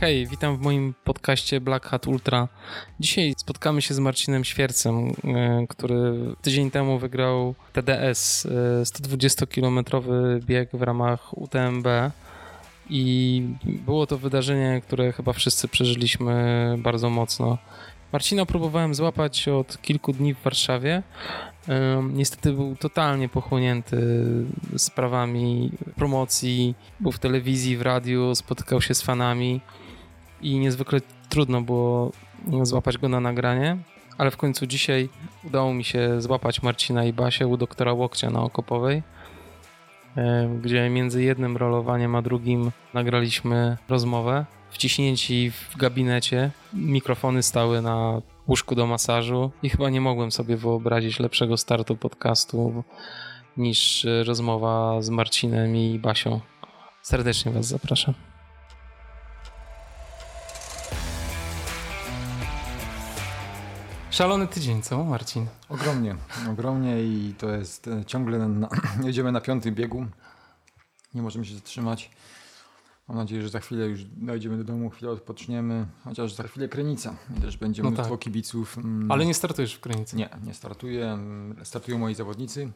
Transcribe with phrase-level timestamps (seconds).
[0.00, 2.48] Hej, witam w moim podcaście Black Hat Ultra.
[3.00, 8.46] Dzisiaj spotkamy się z Marcinem Świercem, e, który tydzień temu wygrał TDS,
[8.82, 11.86] 120-kilometrowy bieg w ramach UTMB.
[12.90, 17.58] I było to wydarzenie, które chyba wszyscy przeżyliśmy bardzo mocno.
[18.12, 21.02] Marcina próbowałem złapać od kilku dni w Warszawie.
[22.12, 24.24] Niestety był totalnie pochłonięty
[24.76, 29.60] sprawami promocji, był w telewizji, w radiu, spotykał się z fanami
[30.40, 32.12] i niezwykle trudno było
[32.62, 33.78] złapać go na nagranie,
[34.18, 35.08] ale w końcu dzisiaj
[35.44, 39.02] udało mi się złapać Marcina i Basię u doktora Łokcia na Okopowej,
[40.62, 44.46] gdzie między jednym rolowaniem a drugim nagraliśmy rozmowę.
[44.70, 51.20] Wciśnięci w gabinecie, mikrofony stały na łóżku do masażu i chyba nie mogłem sobie wyobrazić
[51.20, 52.84] lepszego startu podcastu
[53.56, 56.40] niż rozmowa z Marcinem i Basią.
[57.02, 58.14] Serdecznie Was zapraszam.
[64.16, 65.46] Szalony tydzień, co Marcin?
[65.68, 66.16] Ogromnie,
[66.50, 68.68] ogromnie i to jest e, ciągle, na,
[69.04, 70.06] jedziemy na piątym biegu,
[71.14, 72.10] nie możemy się zatrzymać.
[73.08, 77.14] Mam nadzieję, że za chwilę już dojdziemy do domu, chwilę odpoczniemy, chociaż za chwilę Krynica
[77.38, 78.20] i też będzie no mnóstwo tak.
[78.20, 78.78] kibiców.
[78.78, 79.10] Mm.
[79.10, 80.16] Ale nie startujesz w Krynicy?
[80.16, 81.18] Nie, nie startuję.
[81.64, 82.72] Startują moi zawodnicy,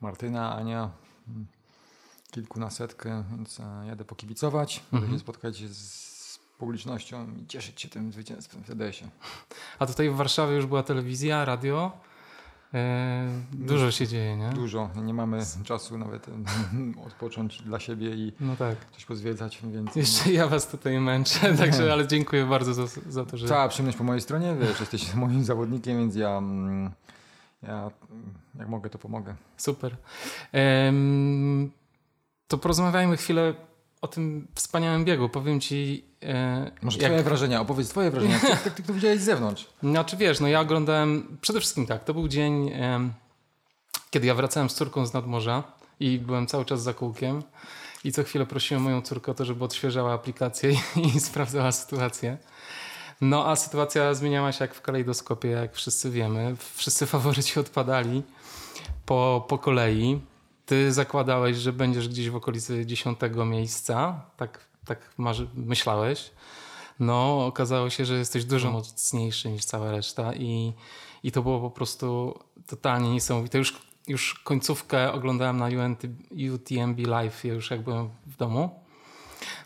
[0.00, 0.90] Martyna, Ania,
[2.30, 5.12] kilku na setkę, więc e, jadę pokibicować, mhm.
[5.12, 6.15] się spotkać z
[6.58, 9.10] publicznością i cieszyć się tym zwycięstwem w TDS-ie.
[9.78, 11.92] A tutaj w Warszawie już była telewizja, radio.
[12.74, 14.50] E, dużo się dzieje, nie?
[14.50, 14.90] Dużo.
[14.96, 16.26] Nie mamy czasu nawet
[17.06, 18.76] odpocząć dla siebie i no tak.
[18.92, 19.96] coś pozwiedzać, więc...
[19.96, 23.48] Jeszcze ja was tutaj męczę, także, ale dziękuję bardzo za, za to, że...
[23.48, 26.90] Cała przyjemność po mojej stronie, wiesz, jesteś moim zawodnikiem, więc ja, mm,
[27.62, 27.90] ja
[28.58, 29.34] jak mogę, to pomogę.
[29.56, 29.96] Super.
[32.48, 33.54] to porozmawiajmy chwilę
[34.00, 35.28] o tym wspaniałym biegu.
[35.28, 36.04] Powiem ci.
[36.22, 37.06] E, Może jak...
[37.10, 38.34] twoje wrażenia, opowiedz twoje wrażenia.
[38.34, 39.66] Jak, jak ty to widziałeś z zewnątrz?
[39.82, 41.38] No, czy wiesz, no ja oglądałem.
[41.40, 43.10] Przede wszystkim tak, to był dzień, e,
[44.10, 45.62] kiedy ja wracałem z córką z nadmorza
[46.00, 47.42] i byłem cały czas za kółkiem.
[48.04, 50.76] I co chwilę prosiłem moją córkę o to, żeby odświeżała aplikację i,
[51.16, 52.38] i sprawdzała sytuację.
[53.20, 56.56] No a sytuacja zmieniała się jak w kalejdoskopie, jak wszyscy wiemy.
[56.74, 58.22] Wszyscy faworyci odpadali
[59.06, 60.20] po, po kolei.
[60.66, 66.30] Ty zakładałeś, że będziesz gdzieś w okolicy dziesiątego miejsca, tak, tak marzy, myślałeś.
[67.00, 70.72] No, okazało się, że jesteś dużo mocniejszy niż cała reszta i,
[71.22, 73.58] i to było po prostu totalnie niesamowite.
[73.58, 76.02] Już, już końcówkę oglądałem na UNT,
[76.54, 78.80] UTMB Live już jak byłem w domu.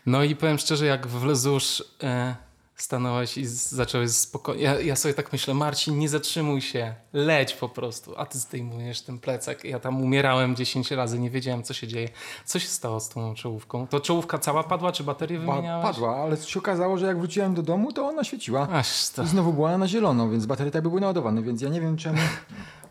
[0.05, 1.83] No i powiem szczerze, jak w Lezusz...
[2.03, 2.50] E,
[2.81, 4.63] stanąłeś i zacząłeś spokojnie.
[4.63, 9.01] Ja, ja, sobie tak myślę, Marcin, nie zatrzymuj się, leć po prostu, a ty zdejmujesz
[9.01, 9.63] ten plecak.
[9.63, 12.09] Ja tam umierałem 10 razy, nie wiedziałem, co się dzieje.
[12.45, 13.87] Co się stało z tą czołówką?
[13.87, 15.85] To czołówka cała padła, czy baterię wymieniałeś?
[15.85, 18.67] Padła, ale się okazało, że jak wróciłem do domu, to ona świeciła.
[18.71, 19.23] Aż to...
[19.23, 21.97] I znowu była na zielono, więc baterie tak by były naładowane, więc ja nie wiem
[21.97, 22.19] czemu.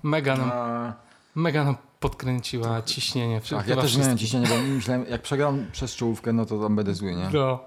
[0.02, 0.92] Mega nam, a...
[1.34, 2.88] mega nam podkręciła to...
[2.88, 3.40] ciśnienie.
[3.50, 6.94] Tak, ja też miałem ciśnienie, bo myślałem, jak przegram przez czołówkę, no to tam będę
[6.94, 7.30] zły, nie?
[7.32, 7.58] No.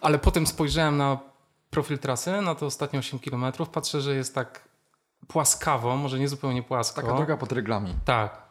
[0.00, 1.18] Ale potem spojrzałem na
[1.70, 4.68] profil trasy na to ostatnie 8 km, patrzę, że jest tak
[5.28, 7.02] płaskawo, może nie zupełnie płasko.
[7.02, 7.94] Taka droga pod reglami.
[8.04, 8.46] Tak.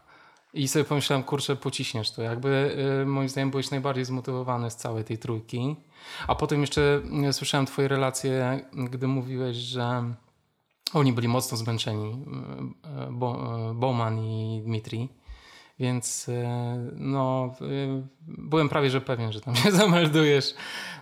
[0.53, 2.21] I sobie pomyślałem, kurczę, pociśniesz to.
[2.21, 5.75] Jakby y, moim zdaniem byłeś najbardziej zmotywowany z całej tej trójki.
[6.27, 10.13] A potem jeszcze y, słyszałem twoje relacje, gdy mówiłeś, że
[10.93, 12.25] oni byli mocno zmęczeni,
[13.07, 15.09] y, Bo, Bowman i Dmitri.
[15.79, 16.29] Więc
[16.93, 17.53] no,
[18.27, 20.53] byłem prawie że pewien, że tam się zameldujesz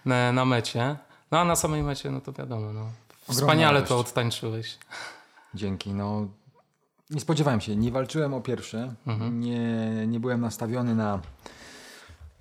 [0.06, 0.98] na, na mecie.
[1.34, 2.90] No a na samej mecie, no to wiadomo, no.
[3.30, 4.78] Wspaniale to odtańczyłeś.
[5.54, 6.28] Dzięki, no.
[7.10, 9.40] Nie spodziewałem się, nie walczyłem o pierwsze, mhm.
[9.40, 11.20] nie, nie byłem nastawiony na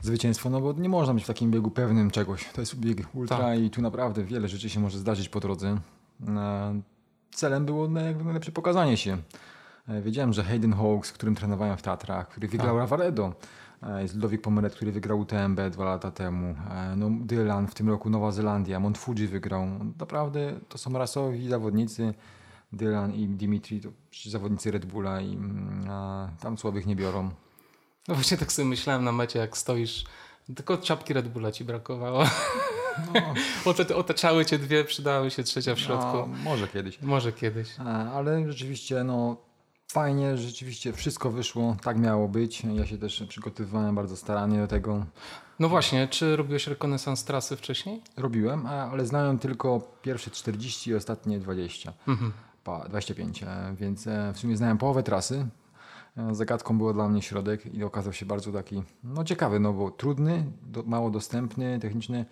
[0.01, 2.49] zwycięstwo, no bo nie można być w takim biegu pewnym czegoś.
[2.53, 3.59] To jest bieg ultra tak.
[3.59, 5.79] i tu naprawdę wiele rzeczy się może zdarzyć po drodze.
[7.35, 9.19] Celem było najlepsze pokazanie się.
[9.89, 13.01] E, wiedziałem, że Hayden Hawks, z którym trenowałem w Tatrach, który wygrał tak.
[13.83, 16.55] E, jest Ludwik Pomeret, który wygrał UTMB dwa lata temu.
[16.71, 18.81] E, no, Dylan w tym roku Nowa Zelandia.
[18.81, 19.67] Mont Fuji wygrał.
[19.99, 22.15] Naprawdę to są rasowi zawodnicy.
[22.73, 23.89] Dylan i Dimitri to
[24.27, 27.31] zawodnicy Red Bulla i mm, a, tam słabych nie biorą.
[28.09, 30.05] No właśnie tak sobie myślałem na mecie, jak stoisz.
[30.57, 32.25] Tylko czapki Red Bulla ci brakowało.
[33.15, 33.35] No.
[33.97, 36.17] Otaczały cię dwie, przydały się trzecia w środku.
[36.17, 37.03] No, może kiedyś.
[37.03, 37.69] Może kiedyś.
[38.15, 39.37] Ale rzeczywiście no,
[39.93, 42.63] fajnie, rzeczywiście wszystko wyszło, tak miało być.
[42.65, 45.05] Ja się też przygotowywałem bardzo starannie do tego.
[45.59, 48.03] No właśnie, czy robiłeś rekonesans trasy wcześniej?
[48.17, 51.93] Robiłem, ale znałem tylko pierwsze 40 i ostatnie 20.
[52.09, 52.33] Mhm.
[52.89, 55.47] 25, e, więc e, w sumie znałem połowę trasy.
[56.17, 59.91] E, zagadką było dla mnie środek i okazał się bardzo taki no ciekawy, no bo
[59.91, 62.25] trudny, do, mało dostępny, techniczny,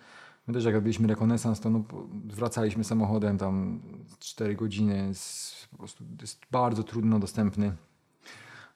[0.47, 1.83] My też jak robiliśmy rekonesans, to no,
[2.25, 3.81] wracaliśmy samochodem tam
[4.19, 5.07] 4 godziny.
[5.07, 7.75] Jest, po prostu jest bardzo trudno dostępny.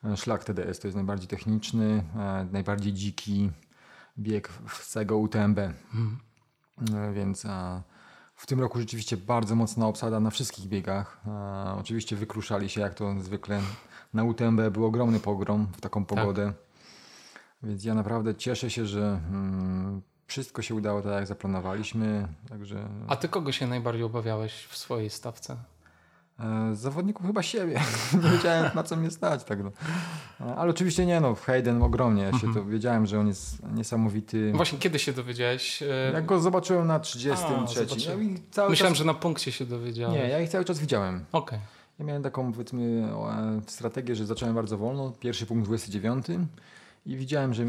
[0.04, 3.52] E, szlak TDS to jest najbardziej techniczny, e, najbardziej dziki
[4.20, 5.60] bieg z całego UTMB.
[5.60, 6.20] Mhm.
[7.14, 7.48] Więc
[8.36, 11.22] w tym roku rzeczywiście bardzo mocna obsada na wszystkich biegach.
[11.80, 13.62] Oczywiście wykruszali się jak to zwykle.
[14.14, 16.18] Na UTMB był ogromny pogrom w taką tak.
[16.18, 16.46] pogodę.
[16.46, 16.56] Tak.
[17.64, 22.28] Więc ja naprawdę cieszę się, że mm, wszystko się udało tak, jak zaplanowaliśmy.
[22.50, 22.88] Także...
[23.08, 25.58] A ty kogo się najbardziej obawiałeś w swojej stawce?
[26.40, 27.82] E, zawodników chyba siebie.
[28.24, 29.44] nie wiedziałem na co mnie stać.
[29.44, 29.72] Tak no.
[30.42, 32.24] E, ale oczywiście nie no, Hayden ogromnie.
[32.24, 32.54] Ja się mhm.
[32.54, 34.52] to wiedziałem, że on jest niesamowity.
[34.56, 35.84] Właśnie kiedy się dowiedziałeś?
[35.84, 38.12] E, jak go zobaczyłem na 33.
[38.12, 38.98] A, ja Myślałem, czas...
[38.98, 40.16] że na punkcie się dowiedziałem.
[40.16, 41.26] Nie, ja ich cały czas widziałem.
[41.32, 41.58] Okej.
[41.58, 41.60] Okay.
[42.00, 43.10] Ja miałem taką powiedzmy
[43.68, 45.12] strategię, że zacząłem bardzo wolno.
[45.20, 46.26] Pierwszy punkt 29
[47.06, 47.66] i widziałem, że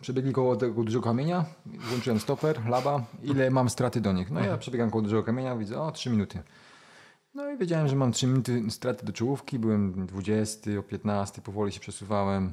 [0.00, 4.30] przebiegli koło tego dużego kamienia, włączyłem stoper, laba, ile mam straty do nich.
[4.30, 4.60] No ja mhm.
[4.60, 6.42] przebiegam koło dużego kamienia, widzę, o 3 minuty.
[7.34, 11.72] No i wiedziałem, że mam 3 minuty straty do czołówki, byłem 20, o 15, powoli
[11.72, 12.52] się przesuwałem.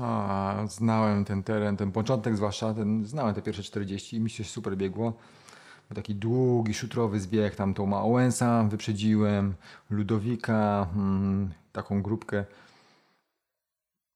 [0.00, 4.44] A, znałem ten teren, ten początek zwłaszcza, ten, znałem te pierwsze 40 i mi się
[4.44, 5.12] super biegło.
[5.88, 9.54] Był taki długi, szutrowy zbieg, tam tą Owensa wyprzedziłem,
[9.90, 12.44] Ludowika, hmm, taką grupkę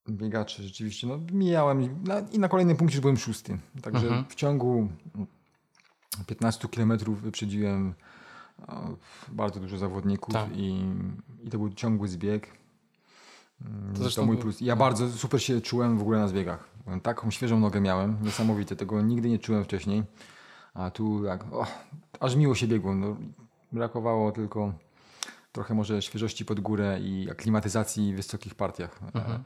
[0.09, 1.07] biegaczy rzeczywiście.
[1.07, 3.59] No, mijałem i na kolejnym punkcie już byłem szósty.
[3.83, 4.25] Także mhm.
[4.29, 4.89] w ciągu
[6.27, 7.95] 15 kilometrów wyprzedziłem
[9.29, 10.57] bardzo dużo zawodników tak.
[10.57, 10.85] i,
[11.45, 12.49] i to był ciągły zbieg.
[13.95, 14.61] To, to mój plus.
[14.61, 16.69] Ja bardzo super się czułem w ogóle na zbiegach.
[17.03, 18.77] Taką świeżą nogę miałem, niesamowite.
[18.77, 20.03] Tego nigdy nie czułem wcześniej.
[20.75, 21.71] A tu jak, oh,
[22.21, 22.95] aż miło się biegło.
[22.95, 23.17] No,
[23.73, 24.73] brakowało tylko
[25.53, 29.01] trochę może świeżości pod górę i aklimatyzacji w wysokich partiach.
[29.15, 29.45] Mhm.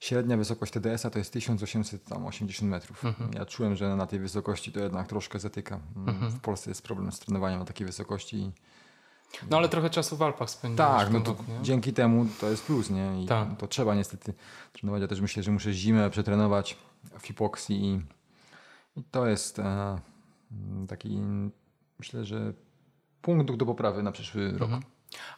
[0.00, 3.04] Średnia wysokość TDS-a to jest 1880 metrów.
[3.04, 3.30] Mhm.
[3.34, 5.80] Ja czułem, że na tej wysokości to jednak troszkę zatyka.
[5.96, 6.32] Mm, mhm.
[6.32, 8.52] W Polsce jest problem z trenowaniem na takiej wysokości.
[9.50, 10.88] No ale trochę czasu w Alpach spędziłeś.
[10.88, 13.22] Tak, no to dzięki temu to jest plus, nie?
[13.22, 13.48] I tak.
[13.58, 14.34] to trzeba niestety
[14.72, 15.02] trenować.
[15.02, 16.76] Ja też myślę, że muszę zimę przetrenować
[17.18, 18.00] w hipoksji i,
[19.00, 19.98] i to jest e,
[20.88, 21.20] taki,
[21.98, 22.52] myślę, że
[23.22, 24.70] punkt do poprawy na przyszły rok.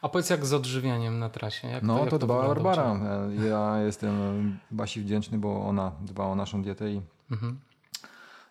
[0.01, 1.67] A powiedz jak z odżywianiem na trasie?
[1.67, 2.99] Jak no to, to dbała Barbara.
[3.49, 7.01] Ja jestem Basi wdzięczny, bo ona dba o naszą dietę i,
[7.31, 7.59] mhm.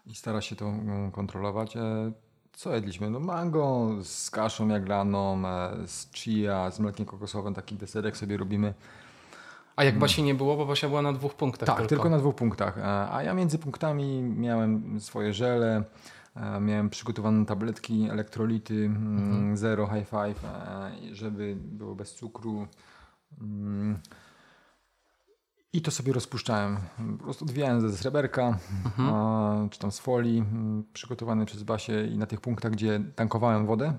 [0.07, 1.77] i stara się to mm, kontrolować.
[1.77, 2.13] E,
[2.53, 3.11] co jedliśmy?
[3.11, 8.75] No mango z kaszą jaglaną, e, z chia, z mlekiem kokosowym, taki deserek sobie robimy.
[9.77, 12.19] A jak Basi nie było, bo Basia była na dwóch punktach Tak, tylko, tylko na
[12.19, 12.79] dwóch punktach.
[12.79, 16.18] E, a ja między punktami miałem swoje żele, E,
[16.61, 19.57] miałem przygotowane tabletki, elektrolity, mm, mhm.
[19.57, 22.67] zero, high five, e, żeby było bez cukru.
[23.41, 23.99] Mm.
[25.73, 26.77] I to sobie rozpuszczałem.
[27.19, 29.69] Po prostu odwijałem ze sreberka, mhm.
[29.71, 33.93] czy tam z folii, mm, przygotowany przez Basię i na tych punktach, gdzie tankowałem wodę,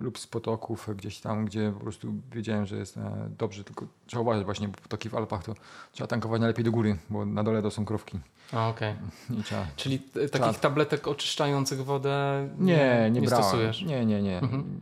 [0.00, 4.22] lub z potoków gdzieś tam, gdzie po prostu wiedziałem, że jest e, dobrze, tylko trzeba
[4.22, 5.54] uważać właśnie, bo potoki w Alpach to
[5.92, 8.18] trzeba tankować najlepiej do góry, bo na dole to są krówki.
[8.52, 8.94] A, okej.
[9.30, 9.66] Okay.
[9.76, 10.52] Czyli takich trzeba...
[10.52, 13.82] tabletek oczyszczających wodę nie, nie, nie, nie stosujesz?
[13.82, 14.38] Nie, nie, nie.
[14.38, 14.80] Mhm.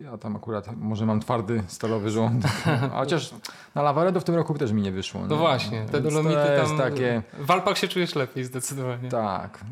[0.00, 2.52] Ja tam akurat może mam twardy, stalowy żołądek.
[2.92, 3.34] Chociaż
[3.74, 5.26] na Lavaredo w tym roku też mi nie wyszło.
[5.28, 6.78] No właśnie, te dolomity tam...
[6.78, 7.22] Takie...
[7.38, 9.08] W Alpach się czujesz lepiej zdecydowanie.
[9.08, 9.64] Tak.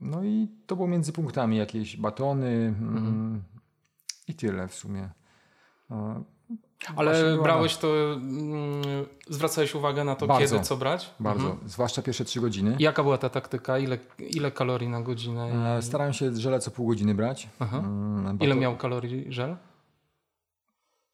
[0.00, 3.42] No i to było między punktami jakieś batony mm, mhm.
[4.28, 5.08] I tyle w sumie.
[6.96, 8.82] Ale brałeś to, mm,
[9.28, 11.14] zwracałeś uwagę na to, bardzo, kiedy co brać?
[11.20, 11.68] Bardzo, mhm.
[11.68, 12.76] zwłaszcza pierwsze trzy godziny.
[12.78, 13.78] Jaka była ta taktyka?
[13.78, 15.76] Ile, ile kalorii na godzinę?
[15.76, 17.48] E, starałem się żele co pół godziny brać.
[17.60, 19.56] Mm, ile miał kalorii żel?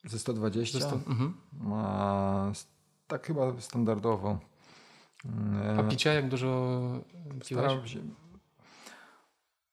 [0.05, 0.79] Ze 120.
[0.79, 1.35] Ze 100, mhm.
[3.07, 4.39] tak chyba standardowo.
[5.79, 6.81] A picia jak dużo
[7.49, 7.93] piłeś?
[7.93, 7.99] Się,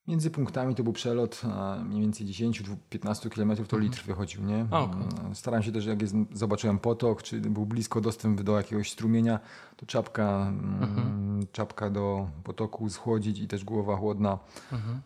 [0.08, 1.42] Między punktami to był przelot
[1.84, 3.82] mniej więcej 10-15 km to mhm.
[3.82, 4.66] litr wychodził, nie?
[4.70, 5.02] Okay.
[5.20, 9.40] Mm, staram się też, jak jest, zobaczyłem potok, czy był blisko dostęp do jakiegoś strumienia,
[9.76, 11.46] to czapka, mm, mhm.
[11.52, 14.38] czapka do potoku schłodzić i też głowa chłodna,
[14.72, 15.00] mhm.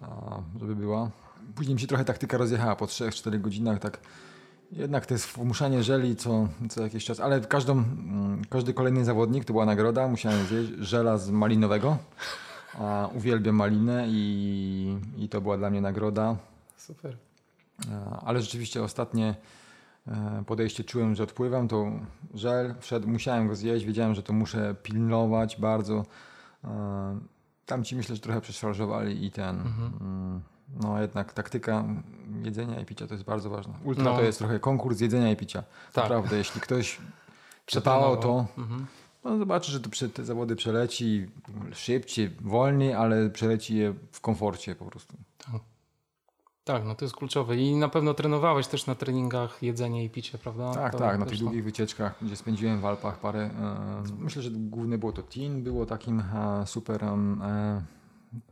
[0.60, 1.10] żeby była.
[1.54, 4.00] Później mi się trochę taktyka rozjechała po 3-4 godzinach, tak
[4.72, 9.44] jednak to jest wmuszanie żeli co, co jakiś czas, ale każdą, mm, każdy kolejny zawodnik,
[9.44, 11.98] to była nagroda, musiałem zjeść żela z malinowego.
[12.78, 16.36] A, uwielbiam malinę i, i to była dla mnie nagroda.
[16.76, 17.16] Super.
[18.24, 19.34] ale rzeczywiście ostatnie
[20.08, 21.90] e, podejście czułem, że odpływam, to
[22.34, 26.04] żel wszedł, musiałem go zjeść, wiedziałem, że to muszę pilnować bardzo.
[26.64, 27.18] E,
[27.66, 29.60] tam ci myślę, że trochę przeszarżowali i ten.
[29.60, 29.92] Mhm.
[30.00, 30.40] Mm,
[30.82, 31.84] no jednak taktyka
[32.42, 33.74] jedzenia i picia to jest bardzo ważna.
[33.84, 34.16] Ultra no.
[34.16, 35.62] to jest trochę konkurs jedzenia i picia.
[35.92, 36.04] Tak.
[36.04, 36.98] Naprawdę, jeśli ktoś
[37.66, 38.86] przepałał to, mhm
[39.24, 41.26] no zobaczy, że to te zawody przeleci
[41.72, 45.16] szybciej, wolniej, ale przeleci je w komforcie po prostu.
[45.38, 45.60] Tak.
[46.64, 47.56] Tak, no to jest kluczowe.
[47.56, 50.74] I na pewno trenowałeś też na treningach jedzenie i picie, prawda?
[50.74, 53.40] Tak, to tak, na tych długich wycieczkach, gdzie spędziłem w Alpach parę.
[53.40, 57.82] E, myślę, że główne było to Tin, było takim e, super e,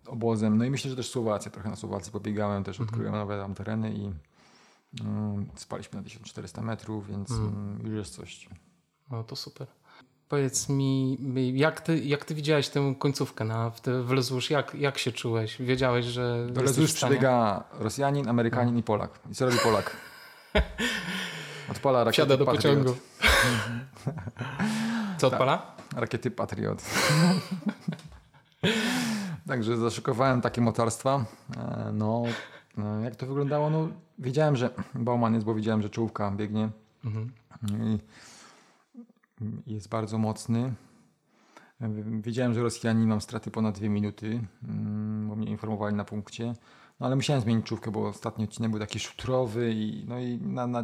[0.07, 0.59] obozem.
[0.59, 2.89] No i myślę, że też Słowacja, trochę na Słowacji pobiegałem, też mhm.
[2.89, 7.81] odkryłem nowe tam tereny i e, spaliśmy na 1400 metrów, więc mm.
[7.85, 8.49] już jest coś.
[9.11, 9.67] No to super.
[10.29, 11.19] Powiedz mi,
[11.55, 14.51] jak ty, jak ty widziałeś tę końcówkę na, w, te, w Lezusz?
[14.51, 15.63] Jak, jak się czułeś?
[15.63, 16.47] Wiedziałeś, że.
[16.51, 18.81] Do Lezusz przebiega Rosjanin, Amerykanin no.
[18.81, 19.11] i Polak.
[19.31, 19.97] I co robi Polak?
[21.71, 22.79] Odpala rakiety Wsiada do Patriot.
[22.79, 23.01] pociągu.
[25.19, 25.59] co odpala?
[25.59, 26.85] Tak, rakiety Patriot.
[29.49, 31.25] Także zaszykowałem takie mocarstwa.
[31.57, 32.23] E, no,
[32.77, 33.71] no, jak to wyglądało?
[33.71, 36.69] No, wiedziałem, że Bauman jest, bo widziałem, że czołówka biegnie.
[37.05, 37.33] Mhm.
[37.63, 37.99] I
[39.67, 40.75] jest bardzo mocny.
[42.21, 46.55] Wiedziałem, że Rosjanie mam straty ponad dwie minuty, mm, bo mnie informowali na punkcie.
[47.01, 50.67] No ale musiałem zmienić czówkę, bo ostatni odcinek był taki szutrowy i, no i na,
[50.67, 50.83] na,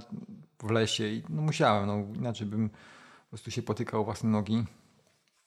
[0.63, 4.65] w lesie i no musiałem, no, inaczej bym po prostu się potykał o własne nogi.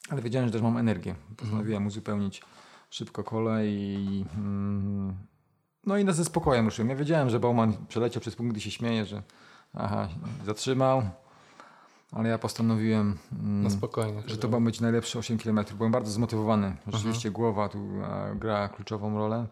[0.09, 1.15] Ale wiedziałem, że też mam energię.
[1.37, 1.87] Postanowiłem mhm.
[1.87, 2.41] uzupełnić
[2.89, 5.17] szybko kole i mm,
[5.85, 6.89] no i na ze spokojem ruszyłem.
[6.89, 9.23] Ja wiedziałem, że Bauman przeleciał przez punkt, gdy się śmieje, że
[9.73, 10.07] aha,
[10.45, 11.03] zatrzymał
[12.11, 15.59] ale ja postanowiłem, no spokojnie, że to ma być najlepsze 8 km.
[15.77, 16.75] Byłem bardzo zmotywowany.
[16.87, 17.35] Rzeczywiście Aha.
[17.35, 17.89] głowa tu
[18.35, 19.47] gra kluczową rolę,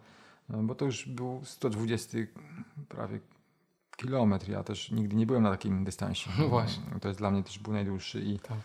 [0.50, 2.18] e, bo to już był 120
[2.90, 3.20] prawie
[3.98, 4.50] kilometr.
[4.50, 6.30] Ja też nigdy nie byłem na takim dystansie.
[6.40, 6.84] No właśnie.
[7.02, 8.58] To jest dla mnie też był najdłuższy i tak.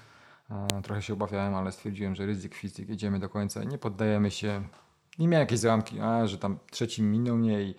[0.83, 4.63] trochę się obawiałem, ale stwierdziłem, że ryzyk fizyk, jedziemy do końca i nie poddajemy się.
[5.19, 7.75] Nie miałem jakiejś załamki, a że tam trzeci minął mnie i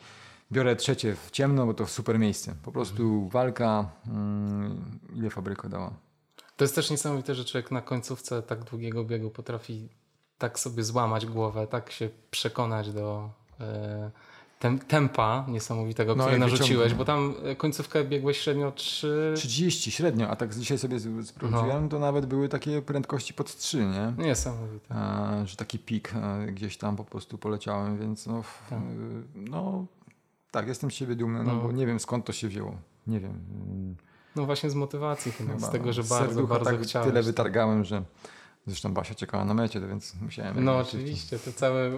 [0.51, 2.55] biorę trzecie w ciemno, bo to super miejsce.
[2.63, 3.29] Po prostu mhm.
[3.29, 5.93] walka, mm, ile fabryka dała.
[6.57, 9.89] To jest też niesamowite, że człowiek na końcówce tak długiego biegu potrafi
[10.37, 13.29] tak sobie złamać głowę, tak się przekonać do
[13.59, 14.11] e,
[14.59, 19.33] tem, tempa niesamowitego, no, które narzuciłeś, bo tam e, końcówkę biegłeś średnio 3...
[19.37, 21.89] 30 średnio, a tak dzisiaj sobie sprawdziłem, no.
[21.89, 24.13] to nawet były takie prędkości pod 3, nie?
[24.25, 24.95] Niesamowite.
[24.95, 26.13] A, że taki pik
[26.47, 28.79] gdzieś tam po prostu poleciałem, więc no, tak.
[29.35, 29.85] no
[30.51, 32.77] tak, jestem z siebie dumny, no, no, bo nie wiem skąd to się wzięło.
[33.07, 33.45] Nie wiem.
[34.35, 37.09] No właśnie z motywacji chyba, chyba z tego, że bardzo, bardzo tak chciałem.
[37.09, 38.03] Tyle wytargałem, że
[38.67, 40.63] zresztą Basia czekała na mecie, więc musiałem...
[40.63, 41.91] No oczywiście, to całe,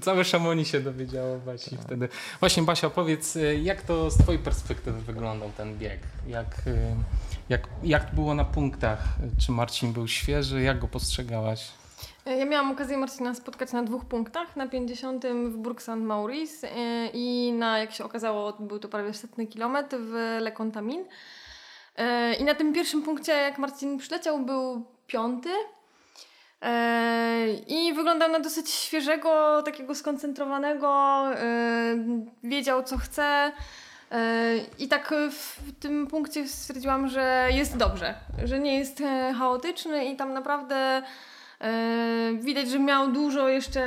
[0.00, 1.80] całe Szamoni się dowiedziało Basi tak.
[1.80, 2.08] wtedy.
[2.40, 6.00] Właśnie Basia, powiedz, jak to z twojej perspektywy wyglądał ten bieg?
[6.26, 6.62] Jak,
[7.48, 9.08] jak, jak było na punktach?
[9.38, 10.62] Czy Marcin był świeży?
[10.62, 11.72] Jak go postrzegałaś?
[12.26, 14.56] Ja miałam okazję Marcina spotkać na dwóch punktach.
[14.56, 15.88] Na 50 w Burg St.
[15.96, 21.04] Maurice e, i na, jak się okazało, był to prawie setny kilometr w Le Contamin.
[21.96, 25.50] E, I na tym pierwszym punkcie, jak Marcin przyleciał, był piąty.
[26.62, 31.22] E, I wyglądał na dosyć świeżego, takiego skoncentrowanego,
[32.44, 33.52] wiedział co chce.
[34.78, 38.14] I tak w tym punkcie stwierdziłam, że jest dobrze,
[38.44, 39.02] że nie jest
[39.38, 41.02] chaotyczny i tam naprawdę
[42.40, 43.82] widać, że miał dużo jeszcze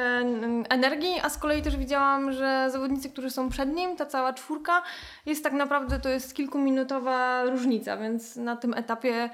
[0.69, 4.84] energii, a z kolei też widziałam, że zawodnicy, którzy są przed nim, ta cała czwórka,
[5.25, 9.29] jest tak naprawdę to jest kilkuminutowa różnica, więc na tym etapie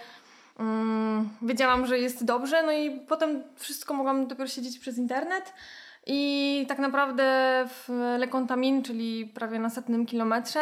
[0.60, 2.64] um, wiedziałam, że jest dobrze.
[2.64, 5.54] No i potem wszystko mogłam dopiero siedzieć przez internet.
[6.08, 7.24] I tak naprawdę
[7.68, 10.62] w Le Contamin, czyli prawie na setnym kilometrze,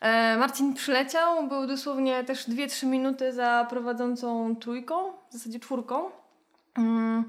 [0.00, 6.10] e, Marcin przyleciał, był dosłownie też 2-3 minuty za prowadzącą trójką, w zasadzie czwórką.
[6.78, 7.24] Mm.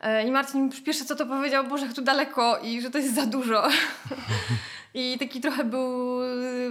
[0.00, 3.26] E, I Marcin pierwsze co to powiedział, Boże, tu daleko i że to jest za
[3.26, 3.68] dużo.
[4.94, 6.70] I taki trochę był y,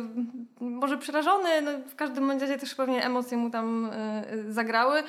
[0.60, 3.92] może przerażony, no w każdym razie też pewnie emocje mu tam
[4.50, 5.04] y, zagrały,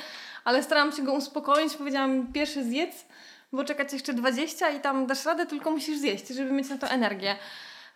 [0.44, 3.06] ale starałam się go uspokoić, powiedziałam pierwszy zjedz,
[3.52, 6.88] bo czekać jeszcze 20 i tam dasz radę, tylko musisz zjeść, żeby mieć na to
[6.88, 7.36] energię.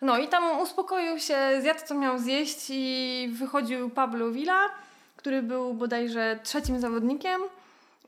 [0.02, 4.60] No i tam uspokoił się, zjadł co miał zjeść i wychodził Pablo Villa,
[5.16, 7.40] który był bodajże trzecim zawodnikiem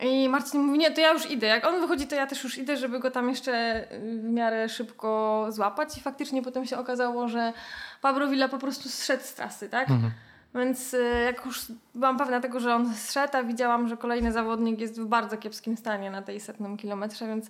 [0.03, 1.47] i Marcin mówi, nie, to ja już idę.
[1.47, 4.69] Jak on wychodzi, to ja też już idę, żeby go tam jeszcze y, w miarę
[4.69, 5.99] szybko złapać.
[5.99, 7.53] I faktycznie potem się okazało, że
[8.01, 9.91] Pablo Villa po prostu zszedł z trasy, tak?
[9.91, 10.13] Mhm.
[10.55, 11.63] Więc y, jak już
[11.95, 15.77] byłam pewna tego, że on zszedł, a widziałam, że kolejny zawodnik jest w bardzo kiepskim
[15.77, 17.47] stanie na tej setnym kilometrze, więc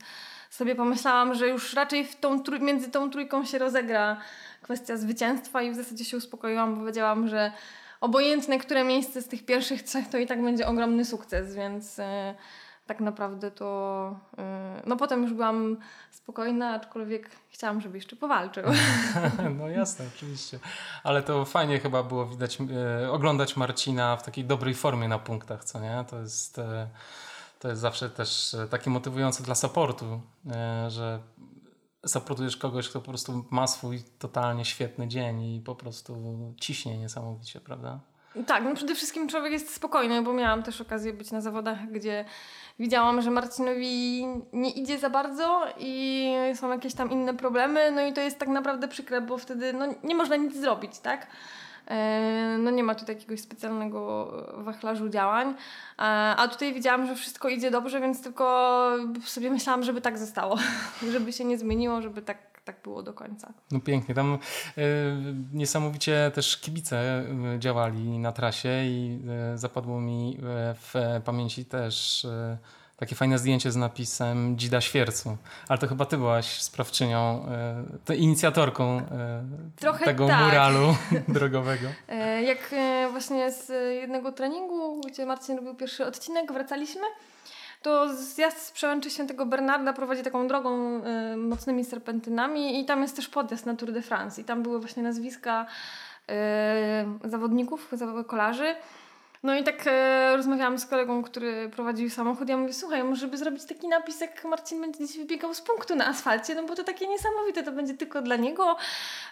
[0.50, 4.16] sobie pomyślałam, że już raczej w tą, między tą trójką się rozegra
[4.62, 7.52] kwestia zwycięstwa i w zasadzie się uspokoiłam, bo wiedziałam, że
[8.00, 12.04] obojętne, które miejsce z tych pierwszych trzech, to i tak będzie ogromny sukces, więc yy,
[12.87, 14.16] tak naprawdę to.
[14.38, 14.45] Yy,
[14.87, 15.76] no potem już byłam
[16.11, 18.64] spokojna, aczkolwiek chciałam, żeby jeszcze powalczył.
[19.59, 20.59] no jasne, oczywiście.
[21.02, 25.64] Ale to fajnie chyba było widać, yy, oglądać Marcina w takiej dobrej formie na punktach,
[25.64, 26.04] co nie?
[26.11, 26.61] To jest
[27.59, 30.21] To jest zawsze też takie motywujące dla supportu,
[30.88, 31.21] że
[32.07, 36.16] supportujesz kogoś, kto po prostu ma swój totalnie świetny dzień i po prostu
[36.61, 38.00] ciśnie niesamowicie, prawda?
[38.47, 42.25] Tak, no przede wszystkim człowiek jest spokojny, bo miałam też okazję być na zawodach, gdzie
[42.78, 48.12] widziałam, że Marcinowi nie idzie za bardzo i są jakieś tam inne problemy, no i
[48.12, 51.26] to jest tak naprawdę przykre, bo wtedy no, nie można nic zrobić, tak?
[51.90, 55.49] E, no nie ma tu jakiegoś specjalnego wachlarzu działań.
[55.49, 56.02] E,
[56.37, 60.59] a tutaj widziałam, że wszystko idzie dobrze, więc tylko sobie myślałam, żeby tak zostało.
[61.12, 63.52] żeby się nie zmieniło, żeby tak tak było do końca.
[63.70, 64.14] No pięknie.
[64.14, 64.38] Tam
[64.78, 64.80] y,
[65.52, 67.25] niesamowicie też kibice
[67.59, 69.20] działali na trasie i
[69.54, 70.38] y, zapadło mi
[70.75, 70.94] w
[71.25, 72.59] pamięci też y,
[73.00, 75.37] takie fajne zdjęcie z napisem Dzida Świercu.
[75.69, 77.47] Ale to chyba ty byłaś sprawczynią,
[78.09, 79.02] e, inicjatorką
[79.76, 80.45] Trochę tego tak.
[80.45, 80.97] muralu
[81.28, 81.88] drogowego.
[82.09, 82.75] E, jak
[83.11, 87.02] właśnie z jednego treningu, gdzie Marcin robił pierwszy odcinek, wracaliśmy,
[87.83, 93.16] to zjazd z przełęczy Świętego Bernarda prowadzi taką drogą y, mocnymi serpentynami i tam jest
[93.16, 95.66] też podjazd na Tour de France i tam były właśnie nazwiska
[97.25, 97.90] y, zawodników,
[98.26, 98.75] kolarzy.
[99.42, 102.49] No i tak e, rozmawiałam z kolegą, który prowadził samochód.
[102.49, 105.97] Ja mówię, słuchaj, może by zrobić taki napis, jak Marcin będzie dziś wybiegał z punktu
[105.97, 108.76] na asfalcie, no bo to takie niesamowite, to będzie tylko dla niego.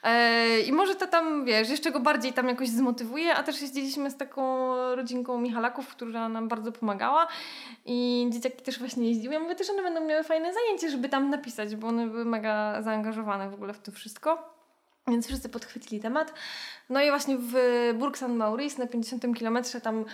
[0.02, 4.10] E, I może to tam, wiesz, jeszcze go bardziej tam jakoś zmotywuje, a też jeździliśmy
[4.10, 7.26] z taką rodzinką Michalaków, która nam bardzo pomagała
[7.86, 9.34] i dzieciaki też właśnie jeździły.
[9.34, 12.82] Ja mówię też, one będą miały fajne zajęcie, żeby tam napisać, bo one były mega
[12.82, 14.57] zaangażowane w ogóle w to wszystko.
[15.10, 16.34] Więc wszyscy podchwycili temat.
[16.90, 17.54] No i właśnie w
[17.98, 18.28] Burg St.
[18.28, 20.04] Maurice na 50 km tam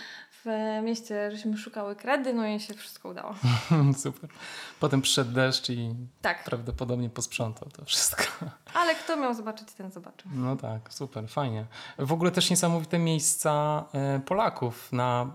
[0.45, 3.35] w mieście żeśmy szukały kredy, no i się wszystko udało.
[4.03, 4.29] Super.
[4.79, 6.43] Potem przyszedł deszcz i tak.
[6.43, 8.23] prawdopodobnie posprzątał to wszystko.
[8.73, 10.31] Ale kto miał zobaczyć, ten zobaczył.
[10.33, 11.65] No tak, super, fajnie.
[11.99, 15.31] W ogóle też niesamowite miejsca e, Polaków na,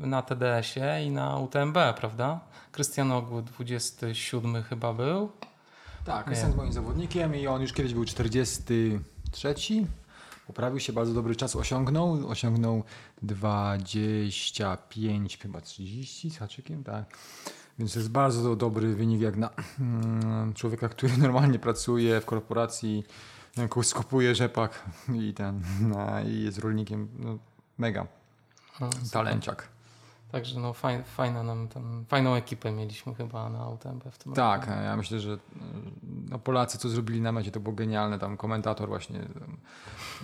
[0.00, 2.40] e, na TDS-ie i na UTMB, prawda?
[2.72, 5.32] Krystian Ogły 27 chyba był.
[6.04, 9.54] Tak, jestem moim zawodnikiem i on już kiedyś był 43.
[10.46, 12.28] Poprawił się, bardzo dobry czas osiągnął.
[12.28, 12.84] Osiągnął
[13.22, 17.18] 25, chyba 30 z haczykiem, tak.
[17.78, 23.04] Więc to jest bardzo dobry wynik jak na mm, człowieka, który normalnie pracuje w korporacji,
[23.82, 24.82] skupuje rzepak
[25.14, 27.08] i ten, no, i jest rolnikiem.
[27.18, 27.38] No,
[27.78, 28.06] mega.
[29.12, 29.71] Talenciak.
[30.32, 34.60] Także no faj, fajna nam tam, fajną ekipę mieliśmy chyba na UTMB w tym Tak,
[34.60, 34.72] roku.
[34.82, 35.38] ja myślę, że
[36.30, 39.20] no Polacy co zrobili na mecie to było genialne, tam komentator właśnie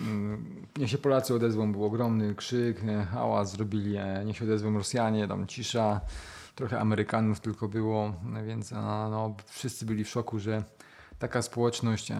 [0.01, 5.27] mm, niech się Polacy odezwą, był ogromny krzyk, hałas zrobili, e, niech się odezwą Rosjanie,
[5.27, 6.01] tam cisza,
[6.55, 8.13] trochę Amerykanów tylko było,
[8.47, 10.63] więc no, wszyscy byli w szoku, że
[11.19, 12.15] taka społeczność e,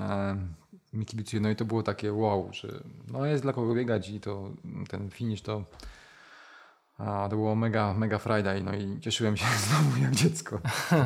[0.93, 2.67] mi kibicuje, no i to było takie wow, że
[3.11, 4.49] no jest dla kogo biegać i to
[4.89, 5.63] ten finish to
[6.99, 10.59] a to było mega, mega Friday, no i cieszyłem się znowu jak dziecko.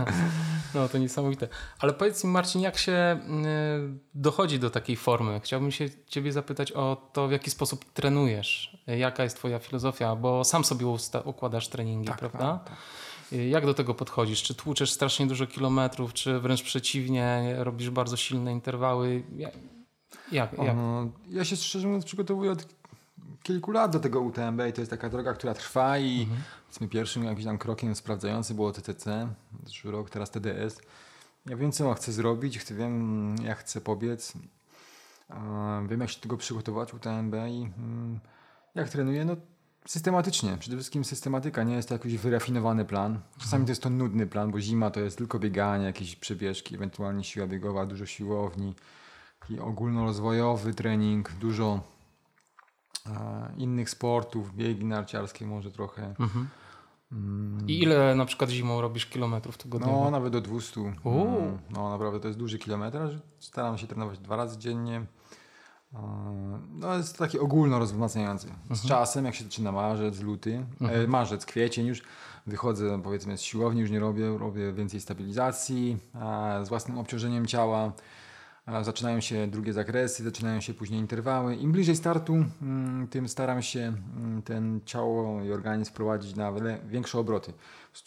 [0.75, 1.47] No to niesamowite.
[1.79, 5.39] Ale powiedz mi Marcin, jak się y, dochodzi do takiej formy?
[5.43, 8.77] Chciałbym się ciebie zapytać o to, w jaki sposób trenujesz.
[8.87, 10.15] Jaka jest twoja filozofia?
[10.15, 10.85] Bo sam sobie
[11.25, 12.59] układasz treningi, tak, prawda?
[12.65, 12.77] Tak, tak.
[13.33, 14.43] Y, jak do tego podchodzisz?
[14.43, 19.23] Czy tłuczesz strasznie dużo kilometrów, czy wręcz przeciwnie, robisz bardzo silne interwały?
[19.37, 19.53] Jak?
[20.31, 20.51] jak?
[21.29, 22.82] Ja się szczerze mówiąc przygotowuję od
[23.43, 26.89] kilku lat do tego UTMB i to jest taka droga, która trwa i mhm.
[26.89, 29.27] pierwszym jakimś tam krokiem sprawdzającym było TTC,
[29.63, 30.81] zeszły rok, teraz TDS.
[31.45, 34.33] Ja wiem, co chcę zrobić, wiem, jak chcę pobiec,
[35.89, 38.19] wiem, jak się do tego przygotować UTMB i mm,
[38.75, 39.35] jak trenuję, no
[39.85, 40.57] systematycznie.
[40.57, 43.19] Przede wszystkim systematyka, nie jest to jakiś wyrafinowany plan.
[43.37, 43.65] Czasami mhm.
[43.65, 47.47] to jest to nudny plan, bo zima to jest tylko bieganie, jakieś przebieżki, ewentualnie siła
[47.47, 48.75] biegowa, dużo siłowni,
[49.39, 51.92] taki ogólnorozwojowy trening, dużo
[53.57, 56.15] innych sportów, biegi narciarskie może trochę.
[56.19, 56.47] Mhm.
[57.11, 57.69] Mm.
[57.69, 60.03] I ile na przykład zimą robisz kilometrów tygodniowo?
[60.03, 60.81] No, nawet do 200.
[60.81, 60.95] Mm.
[61.69, 63.11] No, naprawdę to jest duży kilometraż.
[63.39, 65.05] Staram się trenować dwa razy dziennie.
[66.69, 68.47] No, jest taki ogólno rozwzmacniający.
[68.47, 68.87] Z mhm.
[68.87, 71.09] czasem, jak się zaczyna marzec, luty, e, mhm.
[71.09, 72.01] marzec, kwiecień już,
[72.47, 75.97] wychodzę powiedzmy z siłowni, już nie robię, robię więcej stabilizacji,
[76.63, 77.91] z własnym obciążeniem ciała
[78.81, 81.55] zaczynają się drugie zakresy, zaczynają się później interwały.
[81.55, 86.51] Im bliżej startu, mm, tym staram się mm, ten ciało i organizm prowadzić na
[86.85, 87.53] większe obroty.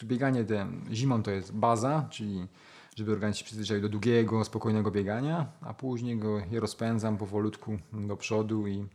[0.03, 2.47] Bieganie te, zimą to jest baza, czyli
[2.95, 8.17] żeby organizm się przyzwyczaił do długiego, spokojnego biegania, a później go je rozpędzam powolutku do
[8.17, 8.85] przodu i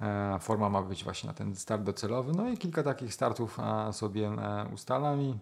[0.00, 2.32] e, forma ma być właśnie na ten start docelowy.
[2.32, 3.58] No i kilka takich startów
[3.92, 5.38] sobie e, ustalam i,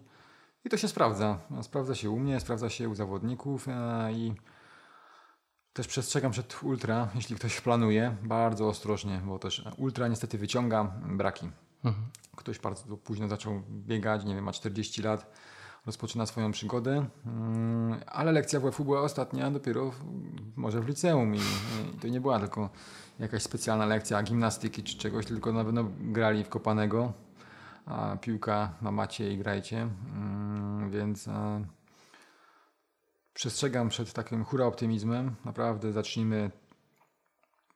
[0.65, 1.37] i to się sprawdza.
[1.61, 4.33] Sprawdza się u mnie, sprawdza się u zawodników e, i
[5.73, 11.49] też przestrzegam przed ultra, jeśli ktoś planuje, bardzo ostrożnie, bo też ultra niestety wyciąga braki.
[11.83, 12.05] Mhm.
[12.35, 15.31] Ktoś bardzo późno zaczął biegać, nie wiem, ma 40 lat,
[15.85, 20.03] rozpoczyna swoją przygodę, mm, ale lekcja WF-u była ostatnia dopiero w,
[20.55, 21.39] może w liceum i,
[21.95, 22.69] i to nie była tylko
[23.19, 27.13] jakaś specjalna lekcja gimnastyki czy czegoś, tylko na pewno grali w kopanego,
[27.85, 31.59] a piłka na macie i grajcie, mm, więc a,
[33.33, 35.35] przestrzegam przed takim hura optymizmem.
[35.45, 36.51] Naprawdę zacznijmy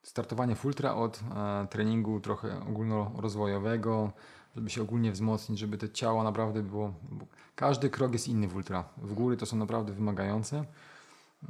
[0.03, 4.11] startowanie Fultra od a, treningu trochę ogólnorozwojowego,
[4.55, 6.93] żeby się ogólnie wzmocnić, żeby to ciało naprawdę było...
[7.55, 8.83] Każdy krok jest inny w ultra.
[8.97, 10.65] W góry to są naprawdę wymagające.